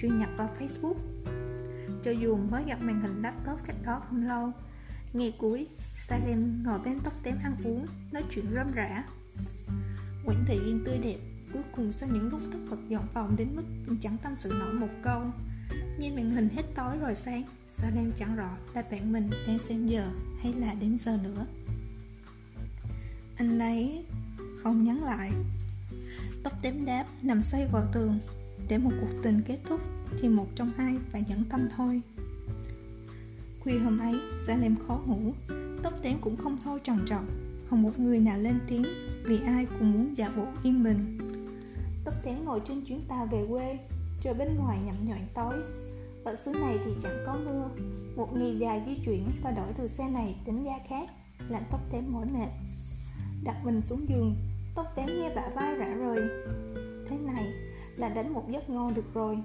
truy 0.00 0.08
nhập 0.08 0.30
vào 0.36 0.50
Facebook. 0.58 0.94
Cho 2.04 2.10
dù 2.10 2.36
mới 2.36 2.64
gặp 2.64 2.78
màn 2.80 3.00
hình 3.00 3.22
laptop 3.22 3.58
cách 3.66 3.76
đó 3.84 4.02
không 4.08 4.28
lâu 4.28 4.52
Ngày 5.12 5.34
cuối, 5.38 5.66
Salem 5.96 6.62
ngồi 6.64 6.78
bên 6.78 7.00
tóc 7.04 7.12
tém 7.22 7.38
ăn 7.44 7.56
uống, 7.64 7.86
nói 8.12 8.22
chuyện 8.30 8.44
râm 8.54 8.72
rã. 8.72 9.04
Quảng 10.24 10.44
thị 10.46 10.54
yên 10.54 10.82
tươi 10.84 10.98
đẹp, 10.98 11.18
thường 11.78 11.86
cùng 11.86 11.92
sau 11.92 12.08
những 12.12 12.28
lúc 12.28 12.40
thức 12.52 12.60
bật 12.70 12.76
dọn 12.88 13.06
phòng 13.14 13.36
đến 13.36 13.48
mức 13.56 13.62
chẳng 14.02 14.16
tâm 14.22 14.36
sự 14.36 14.52
nổi 14.58 14.72
một 14.74 14.88
câu. 15.02 15.22
Nhìn 15.98 16.14
màn 16.14 16.30
hình 16.30 16.48
hết 16.48 16.62
tối 16.74 16.98
rồi 17.00 17.14
sáng, 17.14 17.42
Salem 17.68 18.12
chẳng 18.18 18.36
rõ 18.36 18.50
là 18.74 18.82
bạn 18.90 19.12
mình 19.12 19.30
đang 19.46 19.58
xem 19.58 19.86
giờ 19.86 20.10
hay 20.42 20.52
là 20.52 20.74
đếm 20.74 20.98
giờ 20.98 21.18
nữa. 21.22 21.46
Anh 23.36 23.58
ấy 23.58 24.04
không 24.62 24.84
nhắn 24.84 25.02
lại. 25.04 25.30
Tóc 26.42 26.52
tém 26.62 26.84
đáp 26.84 27.04
nằm 27.22 27.42
xoay 27.42 27.66
vào 27.72 27.86
tường. 27.92 28.18
Để 28.68 28.78
một 28.78 28.92
cuộc 29.00 29.22
tình 29.22 29.42
kết 29.46 29.58
thúc 29.68 29.80
thì 30.20 30.28
một 30.28 30.46
trong 30.54 30.70
hai 30.76 30.94
phải 31.12 31.24
nhẫn 31.28 31.44
tâm 31.44 31.68
thôi. 31.76 32.00
Khuya 33.60 33.78
hôm 33.78 33.98
ấy 33.98 34.20
Salem 34.46 34.76
khó 34.86 35.00
ngủ. 35.06 35.32
Tóc 35.82 35.94
tém 36.02 36.18
cũng 36.20 36.36
không 36.36 36.56
thôi 36.64 36.80
trằn 36.84 36.98
trọc. 37.06 37.24
Không 37.70 37.82
một 37.82 37.98
người 37.98 38.20
nào 38.20 38.38
lên 38.38 38.58
tiếng 38.66 38.84
vì 39.24 39.40
ai 39.46 39.66
cũng 39.78 39.92
muốn 39.92 40.14
giả 40.16 40.30
bộ 40.36 40.46
yên 40.62 40.84
bình 40.84 41.27
tóc 42.08 42.22
tém 42.22 42.44
ngồi 42.44 42.60
trên 42.64 42.84
chuyến 42.84 43.00
tàu 43.08 43.26
về 43.26 43.46
quê 43.50 43.78
trời 44.20 44.34
bên 44.34 44.56
ngoài 44.56 44.78
nhậm 44.84 44.96
nhọn 45.04 45.18
tối. 45.34 45.54
Ở 46.24 46.36
xứ 46.44 46.52
này 46.52 46.78
thì 46.84 46.90
chẳng 47.02 47.24
có 47.26 47.36
mưa, 47.44 47.68
một 48.16 48.28
ngày 48.32 48.58
dài 48.58 48.82
di 48.86 48.98
chuyển 49.04 49.28
và 49.42 49.50
đổi 49.50 49.66
từ 49.78 49.88
xe 49.88 50.08
này 50.08 50.36
đến 50.46 50.64
ga 50.64 50.78
khác, 50.88 51.10
làm 51.48 51.62
tóc 51.70 51.80
tém 51.90 52.04
mỏi 52.12 52.26
mệt. 52.34 52.48
Đặt 53.44 53.64
mình 53.64 53.82
xuống 53.82 54.08
giường 54.08 54.36
Tóc 54.74 54.86
tém 54.96 55.06
nghe 55.06 55.34
bả 55.34 55.48
vai 55.54 55.74
rã 55.74 55.86
rời. 55.86 56.28
Thế 57.08 57.18
này 57.18 57.52
là 57.96 58.08
đánh 58.08 58.32
một 58.32 58.50
giấc 58.50 58.70
ngon 58.70 58.94
được 58.94 59.14
rồi. 59.14 59.38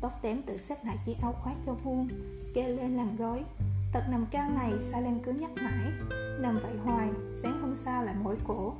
Tóc 0.00 0.18
tém 0.22 0.42
tự 0.42 0.56
xếp 0.56 0.76
lại 0.84 0.96
chiếc 1.06 1.16
áo 1.22 1.32
khoác 1.32 1.54
cho 1.66 1.74
vuông 1.74 2.08
Kê 2.54 2.68
lên 2.68 2.96
làm 2.96 3.16
gói. 3.16 3.44
Tật 3.92 4.02
nằm 4.10 4.26
cao 4.30 4.50
này, 4.54 4.72
sao 4.80 5.02
lên 5.02 5.20
cứ 5.24 5.32
nhắc 5.32 5.50
mãi? 5.62 5.92
Nằm 6.40 6.58
vậy 6.62 6.76
hoài, 6.84 7.08
Sáng 7.42 7.62
hôm 7.62 7.76
sau 7.84 8.04
lại 8.04 8.14
mỏi 8.22 8.36
cổ. 8.46 8.74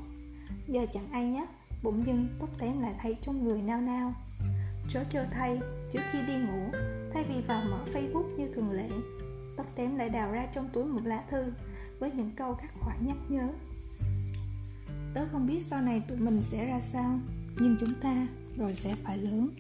Giờ 0.67 0.87
chẳng 0.93 1.07
ai 1.13 1.25
nhắc. 1.25 1.49
Bỗng 1.83 2.07
dưng 2.07 2.29
tóc 2.39 2.49
tén 2.59 2.73
lại 2.73 2.95
thấy 3.03 3.17
trong 3.23 3.45
người 3.45 3.63
nao 3.63 3.81
nao. 3.81 4.15
Chó 4.91 5.01
cho 5.11 5.25
thay, 5.31 5.61
Trước 5.93 6.01
khi 6.13 6.19
đi 6.27 6.35
ngủ, 6.35 6.71
Thay 7.15 7.25
vì 7.25 7.43
vào 7.47 7.63
mở 7.71 7.85
facebook 7.93 8.37
như 8.37 8.49
thường 8.55 8.71
lệ, 8.71 8.89
Tóc 9.57 9.67
tém 9.75 9.97
lại 9.97 10.09
đào 10.09 10.33
ra 10.33 10.47
trong 10.55 10.69
túi 10.73 10.85
một 10.85 11.01
lá 11.05 11.25
thư 11.31 11.53
Với 11.99 12.11
những 12.11 12.31
câu 12.37 12.55
khắc 12.55 12.71
khoải 12.81 12.99
nhắc 13.01 13.17
nhớ. 13.29 13.49
Tớ 15.15 15.27
không 15.33 15.47
biết 15.47 15.63
sau 15.71 15.83
này 15.83 16.03
tụi 16.09 16.19
mình 16.19 16.43
sẽ 16.43 16.67
ra 16.67 16.81
sao, 16.81 17.21
Nhưng 17.57 17.77
chúng 17.81 17.95
ta 18.03 18.27
rồi 18.57 18.75
sẽ 18.75 18.95
phải 19.05 19.19
lớn. 19.19 19.51